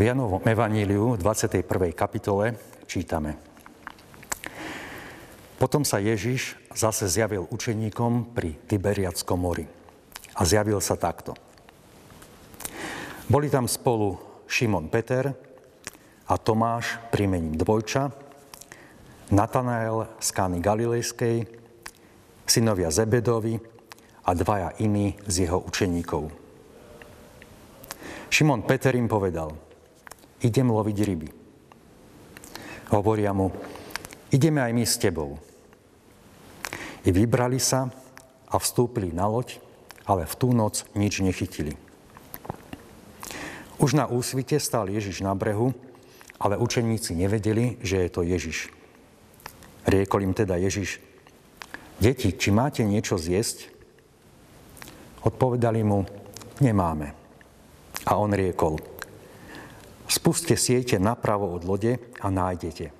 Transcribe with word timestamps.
V 0.00 0.08
Janovom 0.08 0.40
evaníliu 0.40 1.12
v 1.12 1.20
21. 1.20 1.60
kapitole 1.92 2.56
čítame. 2.88 3.36
Potom 5.60 5.84
sa 5.84 6.00
Ježiš 6.00 6.56
zase 6.72 7.04
zjavil 7.04 7.44
učeníkom 7.44 8.32
pri 8.32 8.56
Tiberiackom 8.64 9.36
mori. 9.36 9.68
A 10.32 10.48
zjavil 10.48 10.80
sa 10.80 10.96
takto. 10.96 11.36
Boli 13.28 13.52
tam 13.52 13.68
spolu 13.68 14.16
Šimon 14.48 14.88
Peter 14.88 15.36
a 16.32 16.34
Tomáš 16.40 16.96
prímením 17.12 17.60
Dvojča, 17.60 18.08
Natanael 19.36 20.16
z 20.16 20.28
Kány 20.32 20.64
Galilejskej, 20.64 21.44
synovia 22.48 22.88
Zebedovi 22.88 23.60
a 24.24 24.32
dvaja 24.32 24.80
iní 24.80 25.20
z 25.28 25.44
jeho 25.44 25.60
učeníkov. 25.60 26.32
Šimon 28.32 28.64
Peter 28.64 28.96
im 28.96 29.04
povedal, 29.04 29.68
idem 30.40 30.68
loviť 30.68 30.98
ryby. 31.04 31.28
Hovoria 32.90 33.30
mu, 33.30 33.54
ideme 34.34 34.60
aj 34.60 34.72
my 34.74 34.84
s 34.84 34.96
tebou. 34.98 35.38
I 37.06 37.10
vybrali 37.14 37.62
sa 37.62 37.88
a 38.50 38.56
vstúpili 38.58 39.14
na 39.14 39.30
loď, 39.30 39.62
ale 40.04 40.26
v 40.26 40.34
tú 40.34 40.50
noc 40.50 40.84
nič 40.98 41.22
nechytili. 41.22 41.78
Už 43.80 43.96
na 43.96 44.04
úsvite 44.10 44.60
stál 44.60 44.92
Ježiš 44.92 45.24
na 45.24 45.32
brehu, 45.32 45.72
ale 46.36 46.60
učeníci 46.60 47.16
nevedeli, 47.16 47.80
že 47.80 48.04
je 48.04 48.10
to 48.12 48.20
Ježiš. 48.20 48.68
Riekol 49.88 50.28
im 50.28 50.36
teda 50.36 50.60
Ježiš, 50.60 51.00
deti, 51.96 52.36
či 52.36 52.52
máte 52.52 52.84
niečo 52.84 53.16
zjesť? 53.16 53.72
Odpovedali 55.24 55.80
mu, 55.80 56.04
nemáme. 56.60 57.16
A 58.04 58.16
on 58.20 58.32
riekol, 58.32 58.76
spuste 60.10 60.58
siete 60.58 60.98
napravo 60.98 61.54
od 61.54 61.62
lode 61.62 62.02
a 62.18 62.26
nájdete. 62.26 62.90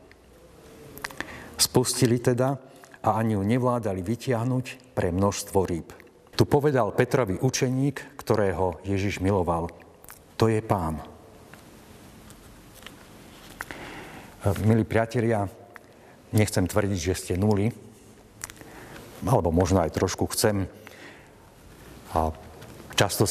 Spustili 1.58 2.22
teda 2.22 2.56
a 3.02 3.08
ani 3.19 3.34
ju 3.34 3.42
nevládali 3.42 4.00
vytiahnuť 4.00 4.94
pre 4.94 5.11
množstvo 5.11 5.58
rýb. 5.67 5.91
Tu 6.39 6.48
povedal 6.48 6.94
Petrovi 6.97 7.36
učeník, 7.36 8.17
ktorého 8.17 8.80
Ježiš 8.86 9.20
miloval. 9.20 9.69
To 10.41 10.48
je 10.48 10.62
pán. 10.64 11.05
Milí 14.64 14.89
priatelia, 14.89 15.45
nechcem 16.33 16.64
tvrdiť, 16.64 17.00
že 17.12 17.19
ste 17.19 17.34
nuli, 17.36 17.69
alebo 19.28 19.52
možno 19.52 19.84
aj 19.84 19.92
trošku 19.92 20.33
chcem. 20.33 20.64
A 22.17 22.33
často 22.97 23.28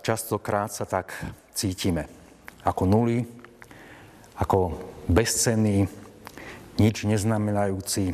častokrát 0.00 0.72
sa 0.72 0.88
tak 0.88 1.12
cítime. 1.52 2.17
Ako 2.68 2.84
nuly, 2.84 3.24
ako 4.36 4.76
bezcenný, 5.08 5.88
nič 6.76 7.08
neznamenajúci, 7.08 8.12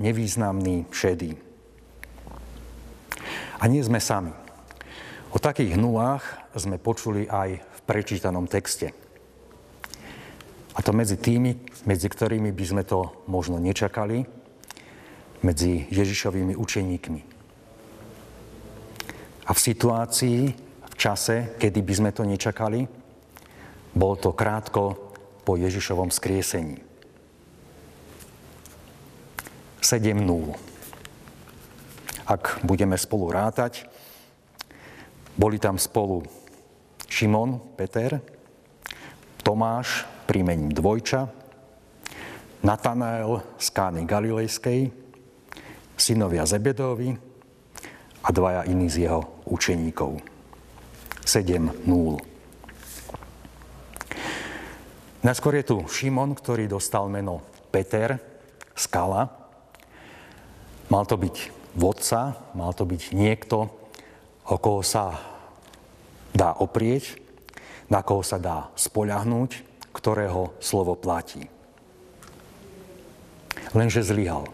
nevýznamný, 0.00 0.88
šedý. 0.88 1.36
A 3.60 3.68
nie 3.68 3.84
sme 3.84 4.00
sami. 4.00 4.32
O 5.30 5.38
takých 5.38 5.76
nulách 5.76 6.24
sme 6.56 6.80
počuli 6.80 7.28
aj 7.28 7.60
v 7.60 7.80
prečítanom 7.84 8.48
texte. 8.48 8.90
A 10.74 10.80
to 10.80 10.96
medzi 10.96 11.20
tými, 11.20 11.60
medzi 11.84 12.08
ktorými 12.08 12.50
by 12.56 12.64
sme 12.64 12.82
to 12.88 13.22
možno 13.28 13.60
nečakali, 13.60 14.24
medzi 15.44 15.86
Ježišovými 15.92 16.56
učeníkmi. 16.56 17.20
A 19.44 19.50
v 19.52 19.60
situácii, 19.60 20.40
v 20.88 20.94
čase, 20.96 21.56
kedy 21.60 21.80
by 21.84 21.94
sme 21.96 22.10
to 22.16 22.22
nečakali, 22.24 22.99
bol 23.94 24.14
to 24.16 24.32
krátko 24.32 24.96
po 25.42 25.58
Ježišovom 25.58 26.14
skriesení. 26.14 26.78
7.0. 29.80 30.22
Ak 32.30 32.62
budeme 32.62 32.94
spolu 32.94 33.34
rátať, 33.34 33.90
boli 35.34 35.58
tam 35.58 35.80
spolu 35.80 36.22
Šimon, 37.10 37.58
Peter, 37.74 38.22
Tomáš, 39.42 40.06
prímením 40.30 40.70
Dvojča, 40.70 41.26
Natanael 42.62 43.42
z 43.58 43.66
Kány 43.72 44.04
Galilejskej, 44.06 44.92
synovia 45.96 46.46
Zebedovi 46.46 47.16
a 48.20 48.28
dvaja 48.30 48.62
iní 48.68 48.86
z 48.86 49.10
jeho 49.10 49.26
učeníkov. 49.48 50.22
7.0. 51.24 52.29
Najskôr 55.20 55.60
je 55.60 55.68
tu 55.68 55.76
Šimon, 55.84 56.32
ktorý 56.32 56.64
dostal 56.64 57.04
meno 57.12 57.44
Peter, 57.68 58.16
skala, 58.72 59.40
Mal 60.90 61.06
to 61.06 61.14
byť 61.14 61.36
vodca, 61.78 62.34
mal 62.50 62.74
to 62.74 62.82
byť 62.82 63.14
niekto, 63.14 63.70
o 64.50 64.56
koho 64.58 64.82
sa 64.82 65.22
dá 66.34 66.50
oprieť, 66.58 67.14
na 67.86 68.02
koho 68.02 68.26
sa 68.26 68.42
dá 68.42 68.74
spoľahnúť, 68.74 69.62
ktorého 69.94 70.50
slovo 70.58 70.98
platí. 70.98 71.46
Lenže 73.70 74.02
zlyhal. 74.02 74.50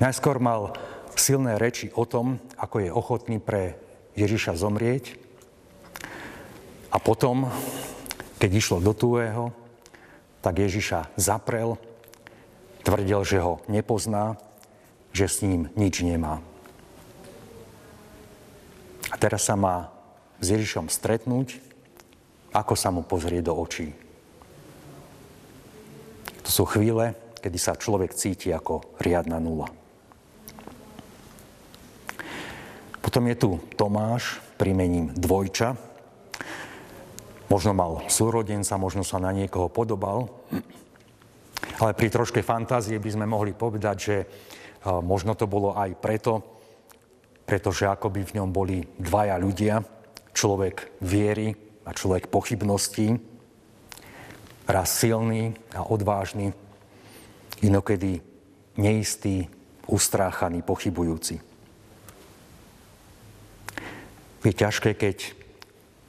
Najskôr 0.00 0.40
mal 0.40 0.72
silné 1.20 1.60
reči 1.60 1.92
o 1.92 2.08
tom, 2.08 2.40
ako 2.56 2.76
je 2.80 2.88
ochotný 2.88 3.36
pre 3.36 3.76
Ježiša 4.16 4.56
zomrieť. 4.56 5.20
A 6.88 6.96
potom, 6.96 7.52
keď 8.38 8.50
išlo 8.54 8.78
do 8.78 8.94
tuého, 8.94 9.50
tak 10.40 10.62
Ježiša 10.62 11.18
zaprel, 11.18 11.74
tvrdil, 12.86 13.20
že 13.26 13.42
ho 13.42 13.60
nepozná 13.66 14.38
že 15.12 15.26
s 15.26 15.42
ním 15.42 15.66
nič 15.74 16.04
nemá. 16.04 16.38
A 19.08 19.16
teraz 19.16 19.48
sa 19.48 19.56
má 19.56 19.90
s 20.38 20.52
Ježišom 20.52 20.86
stretnúť, 20.92 21.58
ako 22.52 22.74
sa 22.76 22.94
mu 22.94 23.02
pozrie 23.02 23.42
do 23.42 23.56
očí. 23.56 23.90
To 26.44 26.50
sú 26.54 26.64
chvíle, 26.68 27.18
kedy 27.42 27.58
sa 27.58 27.74
človek 27.74 28.14
cíti 28.14 28.52
ako 28.52 28.96
riadna 29.00 29.40
nula. 29.40 29.68
Potom 33.02 33.24
je 33.26 33.36
tu 33.36 33.50
Tomáš, 33.74 34.38
primením 34.60 35.10
dvojča. 35.16 35.87
Možno 37.48 37.72
mal 37.72 38.04
súrodenca, 38.12 38.76
možno 38.76 39.02
sa 39.02 39.16
na 39.16 39.32
niekoho 39.32 39.72
podobal, 39.72 40.28
ale 41.80 41.96
pri 41.96 42.08
troške 42.12 42.44
fantázie 42.44 43.00
by 43.00 43.10
sme 43.10 43.26
mohli 43.26 43.56
povedať, 43.56 43.96
že 43.96 44.16
Možno 44.86 45.34
to 45.34 45.50
bolo 45.50 45.74
aj 45.74 45.98
preto, 45.98 46.40
pretože 47.42 47.88
akoby 47.88 48.22
v 48.22 48.34
ňom 48.40 48.48
boli 48.54 48.78
dvaja 48.96 49.36
ľudia, 49.40 49.82
človek 50.30 51.02
viery 51.02 51.50
a 51.82 51.90
človek 51.90 52.30
pochybností, 52.30 53.18
raz 54.68 54.88
silný 54.92 55.56
a 55.74 55.82
odvážny, 55.82 56.54
inokedy 57.64 58.22
neistý, 58.78 59.50
ustráchaný, 59.90 60.62
pochybujúci. 60.62 61.42
Je 64.46 64.52
ťažké, 64.54 64.94
keď 64.94 65.34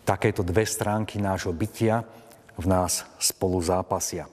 takéto 0.09 0.41
dve 0.41 0.65
stránky 0.65 1.21
nášho 1.21 1.53
bytia 1.53 2.01
v 2.57 2.65
nás 2.65 3.05
spolu 3.21 3.61
zápasia. 3.61 4.25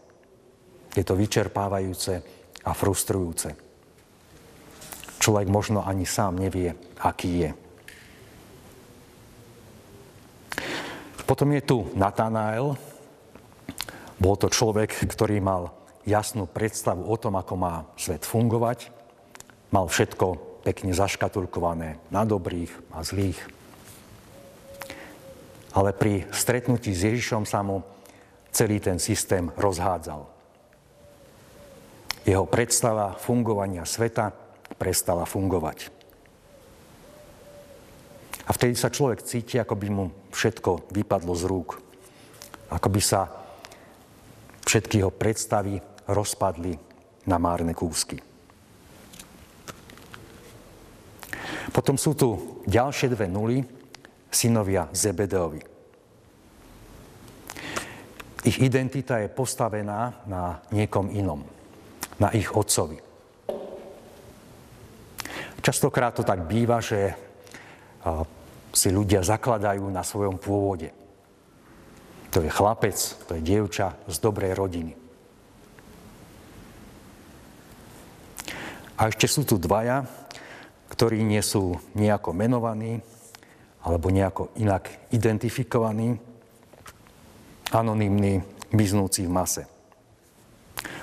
Je 0.97 1.05
to 1.05 1.13
vyčerpávajúce 1.13 2.25
a 2.65 2.71
frustrujúce 2.73 3.67
človek 5.27 5.51
možno 5.51 5.83
ani 5.83 6.07
sám 6.07 6.39
nevie, 6.39 6.71
aký 7.03 7.31
je. 7.43 7.51
Potom 11.27 11.51
je 11.51 11.63
tu 11.67 11.91
Natanael. 11.99 12.79
Bol 14.23 14.39
to 14.39 14.47
človek, 14.47 14.95
ktorý 14.95 15.43
mal 15.43 15.75
jasnú 16.07 16.47
predstavu 16.47 17.03
o 17.03 17.17
tom, 17.19 17.35
ako 17.35 17.55
má 17.59 17.91
svet 17.99 18.23
fungovať. 18.23 18.95
Mal 19.75 19.91
všetko 19.91 20.63
pekne 20.63 20.95
zaškatulkované 20.95 21.99
na 22.15 22.23
dobrých 22.23 22.71
a 22.95 23.03
zlých. 23.03 23.43
Ale 25.77 25.93
pri 25.93 26.25
stretnutí 26.33 26.97
s 26.97 27.05
Ježišom 27.05 27.45
sa 27.45 27.61
mu 27.61 27.85
celý 28.49 28.81
ten 28.81 28.97
systém 28.97 29.53
rozhádzal. 29.53 30.25
Jeho 32.25 32.49
predstava 32.49 33.13
fungovania 33.21 33.85
sveta 33.85 34.33
prestala 34.81 35.29
fungovať. 35.29 35.93
A 38.47 38.51
vtedy 38.57 38.73
sa 38.73 38.89
človek 38.89 39.21
cíti, 39.21 39.61
ako 39.61 39.77
by 39.77 39.89
mu 39.93 40.05
všetko 40.33 40.89
vypadlo 40.97 41.37
z 41.37 41.45
rúk. 41.45 41.77
Ako 42.73 42.89
by 42.89 43.03
sa 43.05 43.29
všetky 44.65 45.05
jeho 45.05 45.13
predstavy 45.13 45.77
rozpadli 46.09 46.73
na 47.29 47.37
márne 47.37 47.77
kúsky. 47.77 48.19
Potom 51.75 52.01
sú 52.01 52.17
tu 52.17 52.63
ďalšie 52.65 53.13
dve 53.13 53.29
nuly, 53.29 53.76
synovia 54.31 54.89
Zebedeovi. 54.93 55.63
Ich 58.47 58.63
identita 58.63 59.19
je 59.19 59.27
postavená 59.27 60.23
na 60.31 60.63
niekom 60.71 61.11
inom, 61.11 61.43
na 62.23 62.31
ich 62.31 62.47
otcovi. 62.55 63.03
Častokrát 65.59 66.15
to 66.15 66.23
tak 66.23 66.47
býva, 66.47 66.79
že 66.79 67.11
si 68.71 68.89
ľudia 68.95 69.27
zakladajú 69.27 69.83
na 69.91 70.07
svojom 70.07 70.39
pôvode. 70.39 70.95
To 72.31 72.39
je 72.39 72.47
chlapec, 72.47 72.95
to 73.27 73.35
je 73.35 73.43
dievča 73.43 73.99
z 74.07 74.17
dobrej 74.23 74.55
rodiny. 74.55 74.95
A 78.95 79.11
ešte 79.11 79.27
sú 79.27 79.43
tu 79.43 79.59
dvaja, 79.59 80.07
ktorí 80.93 81.27
nie 81.27 81.43
sú 81.43 81.83
nejako 81.99 82.31
menovaní 82.31 83.03
alebo 83.87 84.11
nejako 84.11 84.51
inak 84.59 84.91
identifikovaní, 85.15 86.19
anonimní, 87.71 88.43
miznúci 88.75 89.23
v 89.23 89.31
mase. 89.31 89.63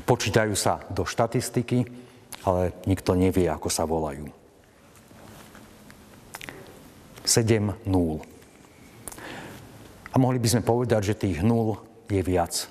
Počítajú 0.04 0.52
sa 0.52 0.84
do 0.92 1.08
štatistiky, 1.08 1.88
ale 2.44 2.76
nikto 2.84 3.16
nevie, 3.16 3.48
ako 3.48 3.72
sa 3.72 3.88
volajú. 3.88 4.28
7 7.24 7.88
nul. 7.88 8.20
A 10.12 10.20
mohli 10.20 10.44
by 10.44 10.48
sme 10.52 10.68
povedať, 10.68 11.16
že 11.16 11.20
tých 11.24 11.40
nul 11.40 11.80
je 12.12 12.20
viac. 12.20 12.68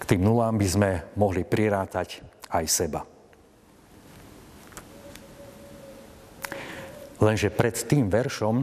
K 0.00 0.02
tým 0.16 0.24
nulám 0.24 0.56
by 0.56 0.66
sme 0.66 0.90
mohli 1.12 1.44
prirátať 1.44 2.24
aj 2.48 2.64
seba. 2.64 3.04
Lenže 7.18 7.50
pred 7.50 7.74
tým 7.74 8.06
veršom, 8.06 8.62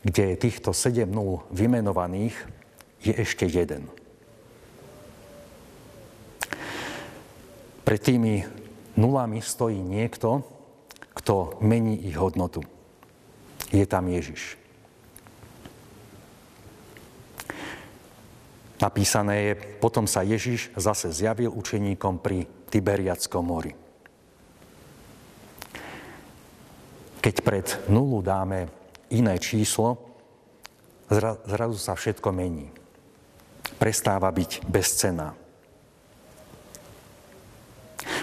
kde 0.00 0.22
je 0.32 0.36
týchto 0.36 0.72
7 0.72 1.04
nul 1.08 1.44
vymenovaných, 1.52 2.36
je 3.04 3.12
ešte 3.12 3.44
jeden. 3.44 3.86
Pred 7.86 8.00
tými 8.02 8.42
nulami 8.98 9.38
stojí 9.44 9.78
niekto, 9.78 10.42
kto 11.14 11.60
mení 11.62 12.08
ich 12.08 12.16
hodnotu 12.16 12.64
je 13.70 13.86
tam 13.86 14.06
Ježiš. 14.08 14.58
Napísané 18.76 19.34
je, 19.40 19.52
potom 19.80 20.04
sa 20.04 20.20
Ježiš 20.20 20.68
zase 20.76 21.08
zjavil 21.08 21.48
učeníkom 21.48 22.20
pri 22.20 22.44
Tiberiackom 22.68 23.40
mori. 23.40 23.85
Keď 27.26 27.42
pred 27.42 27.66
nulu 27.90 28.22
dáme 28.22 28.70
iné 29.10 29.34
číslo, 29.42 29.98
zrazu 31.50 31.74
sa 31.74 31.98
všetko 31.98 32.30
mení. 32.30 32.70
Prestáva 33.82 34.30
byť 34.30 34.62
bezcená. 34.70 35.34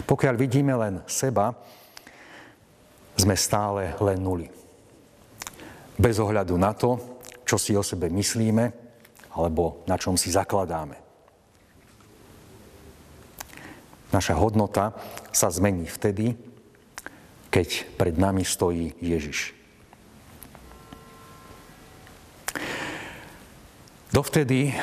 Pokiaľ 0.07 0.35
vidíme 0.39 0.71
len 0.79 1.03
seba, 1.03 1.51
sme 3.19 3.35
stále 3.35 3.91
len 3.99 4.23
nuly 4.23 4.47
bez 5.99 6.15
ohľadu 6.23 6.55
na 6.55 6.71
to, 6.71 6.95
čo 7.43 7.59
si 7.59 7.75
o 7.75 7.83
sebe 7.83 8.07
myslíme 8.07 8.71
alebo 9.35 9.83
na 9.83 9.99
čom 9.99 10.15
si 10.15 10.31
zakladáme. 10.31 10.95
Naša 14.15 14.39
hodnota 14.39 14.95
sa 15.35 15.51
zmení 15.51 15.91
vtedy, 15.91 16.52
keď 17.53 17.85
pred 18.01 18.17
nami 18.17 18.41
stojí 18.41 18.97
Ježiš. 18.97 19.53
Dovtedy 24.09 24.73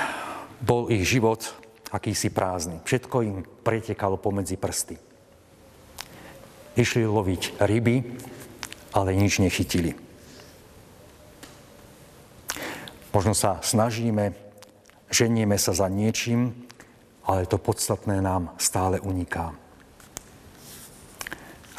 bol 0.63 0.87
ich 0.87 1.03
život 1.03 1.51
akýsi 1.91 2.31
prázdny. 2.31 2.79
Všetko 2.87 3.17
im 3.27 3.43
pretekalo 3.43 4.15
pomedzi 4.23 4.55
prsty. 4.55 4.95
Išli 6.79 7.03
loviť 7.03 7.59
ryby, 7.59 7.97
ale 8.95 9.19
nič 9.19 9.43
nechytili. 9.43 9.99
Možno 13.11 13.35
sa 13.35 13.59
snažíme, 13.59 14.31
ženieme 15.11 15.59
sa 15.59 15.75
za 15.75 15.91
niečím, 15.91 16.55
ale 17.27 17.51
to 17.51 17.59
podstatné 17.59 18.23
nám 18.23 18.55
stále 18.63 19.03
uniká. 19.03 19.51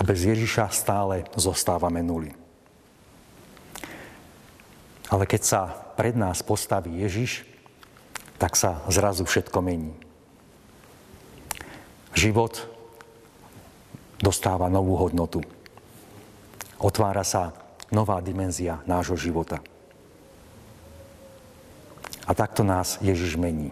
A 0.02 0.08
bez 0.10 0.26
Ježiša 0.26 0.74
stále 0.74 1.30
zostávame 1.38 2.02
nuly. 2.02 2.34
Ale 5.14 5.30
keď 5.30 5.42
sa 5.46 5.62
pred 5.94 6.18
nás 6.18 6.42
postaví 6.42 7.06
Ježiš, 7.06 7.46
tak 8.42 8.58
sa 8.58 8.82
zrazu 8.90 9.30
všetko 9.30 9.62
mení. 9.62 9.94
Život 12.18 12.66
dostáva 14.18 14.74
novú 14.74 14.98
hodnotu. 14.98 15.46
Otvára 16.82 17.22
sa 17.22 17.54
nová 17.94 18.26
dimenzia 18.26 18.82
nášho 18.90 19.22
života. 19.22 19.62
A 22.26 22.34
takto 22.34 22.66
nás 22.66 22.98
Ježiš 23.06 23.38
mení. 23.38 23.70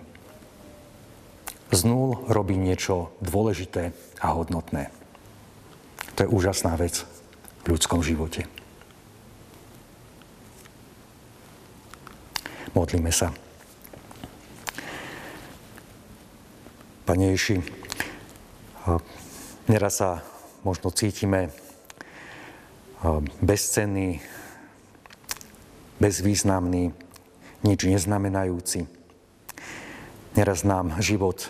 Z 1.74 1.90
nul 1.90 2.22
robí 2.30 2.54
niečo 2.54 3.18
dôležité 3.18 3.98
a 4.22 4.38
hodnotné. 4.38 4.99
To 6.20 6.28
je 6.28 6.36
úžasná 6.36 6.76
vec 6.76 7.08
v 7.64 7.80
ľudskom 7.80 8.04
živote. 8.04 8.44
Modlíme 12.76 13.08
sa. 13.08 13.32
Pane 17.08 17.32
Ježi, 17.32 17.64
neraz 19.72 20.04
sa 20.04 20.20
možno 20.68 20.92
cítime 20.92 21.56
bezcenný, 23.40 24.20
bezvýznamný, 26.04 26.92
nič 27.64 27.80
neznamenajúci. 27.88 28.92
Neraz 30.36 30.68
nám 30.68 31.00
život, 31.00 31.48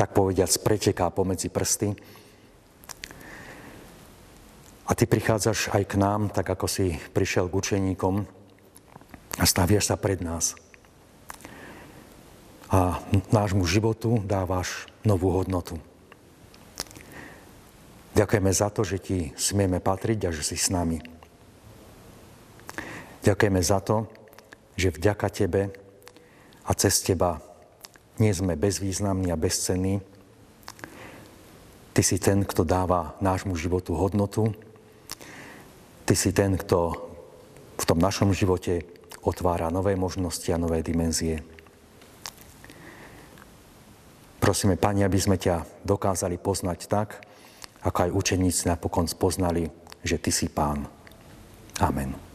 tak 0.00 0.16
povediac, 0.16 0.48
preteká 0.64 1.12
pomedzi 1.12 1.52
prsty. 1.52 1.92
A 4.88 4.96
ty 4.96 5.04
prichádzaš 5.04 5.68
aj 5.76 5.84
k 5.84 5.94
nám, 6.00 6.32
tak 6.32 6.48
ako 6.48 6.64
si 6.64 6.96
prišiel 7.12 7.52
k 7.52 7.58
učeníkom 7.60 8.24
a 9.36 9.44
staviaš 9.44 9.92
sa 9.92 10.00
pred 10.00 10.24
nás. 10.24 10.56
A 12.72 13.00
nášmu 13.28 13.68
životu 13.68 14.20
dávaš 14.24 14.88
novú 15.04 15.28
hodnotu. 15.32 15.76
Ďakujeme 18.16 18.50
za 18.50 18.68
to, 18.72 18.82
že 18.82 18.98
ti 18.98 19.18
smieme 19.36 19.78
patriť 19.78 20.26
a 20.26 20.34
že 20.34 20.42
si 20.42 20.56
s 20.58 20.72
nami. 20.72 20.98
Ďakujeme 23.22 23.60
za 23.62 23.78
to, 23.84 24.08
že 24.74 24.90
vďaka 24.90 25.28
Tebe 25.30 25.62
a 26.64 26.70
cez 26.74 27.04
Teba 27.04 27.38
nie 28.18 28.34
sme 28.34 28.58
bezvýznamní 28.58 29.30
a 29.30 29.38
bezcenní. 29.38 30.02
Ty 31.94 32.02
si 32.02 32.18
ten, 32.18 32.42
kto 32.42 32.66
dáva 32.66 33.14
nášmu 33.22 33.54
životu 33.54 33.94
hodnotu. 33.94 34.50
Ty 36.08 36.16
si 36.16 36.32
ten, 36.32 36.56
kto 36.56 36.96
v 37.76 37.84
tom 37.84 38.00
našom 38.00 38.32
živote 38.32 38.80
otvára 39.20 39.68
nové 39.68 39.92
možnosti 39.92 40.48
a 40.48 40.56
nové 40.56 40.80
dimenzie. 40.80 41.44
Prosíme, 44.40 44.80
Pani, 44.80 45.04
aby 45.04 45.20
sme 45.20 45.36
ťa 45.36 45.84
dokázali 45.84 46.40
poznať 46.40 46.88
tak, 46.88 47.20
ako 47.84 48.08
aj 48.08 48.16
učeníci 48.16 48.72
napokon 48.72 49.04
spoznali, 49.04 49.68
že 50.00 50.16
Ty 50.16 50.30
si 50.32 50.48
Pán. 50.48 50.88
Amen. 51.76 52.27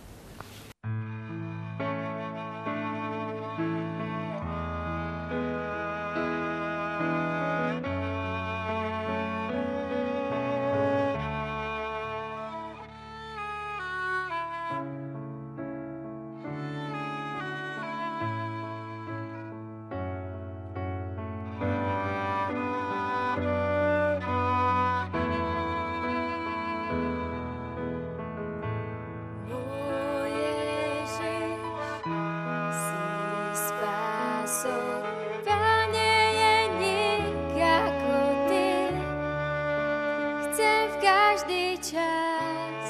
čas, 41.84 42.88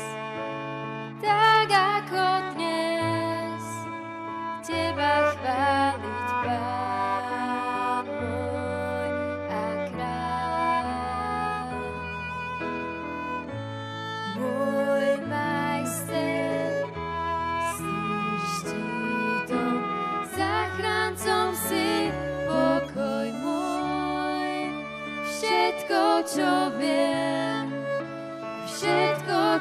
tak 1.17 1.65
ako 1.65 2.53
dnes, 2.53 3.65
teba 4.61 5.33
chváliť, 5.33 6.29
Pán 6.45 8.05
môj 8.05 9.09
a 9.49 9.65
kráľ. 9.89 10.85
Môj 14.37 15.09
majster, 15.25 16.85
si 17.73 17.97
štítom, 18.45 19.81
záchrancom 20.37 21.49
si 21.57 22.13
pokoj 22.45 23.25
môj, 23.41 24.69
všetko, 25.25 26.29
čo 26.29 26.69
viem, 26.77 27.12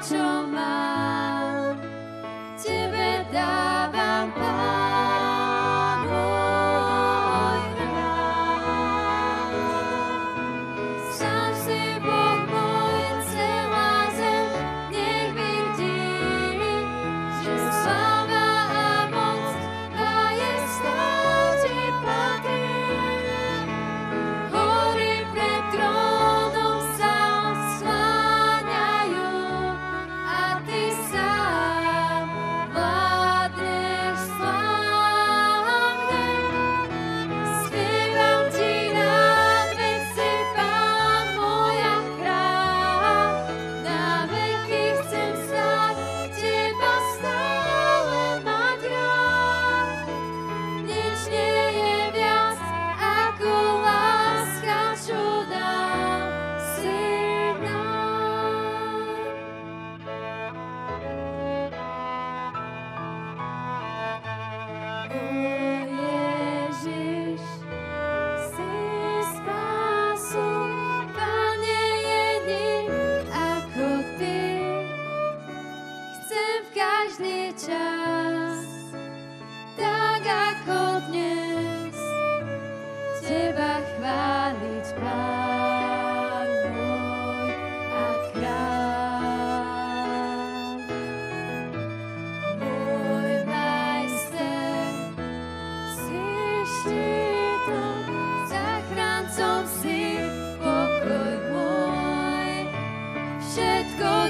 čo 0.02 0.18
mám. 0.50 1.31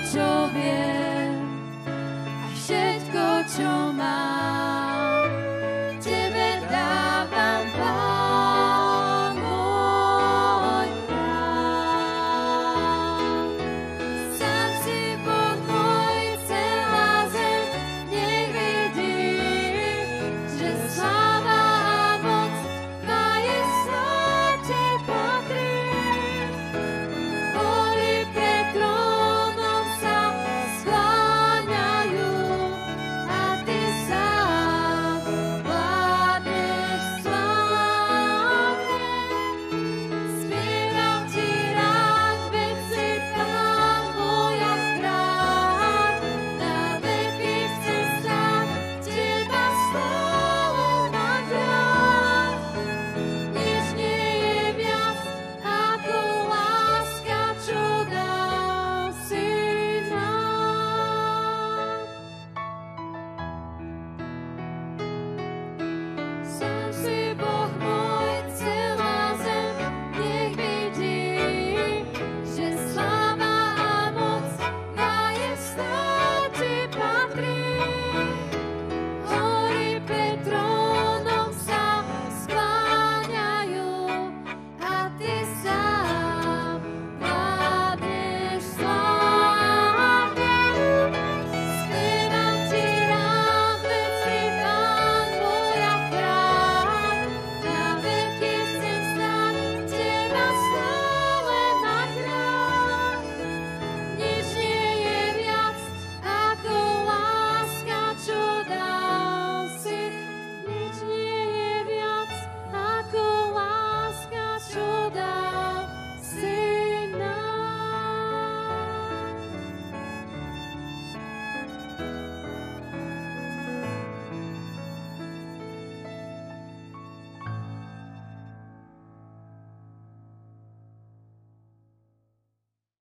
Ciebie, 0.00 1.36
a 1.86 2.46
všetko, 2.56 3.24
čo 3.48 3.72
mám. 3.92 4.41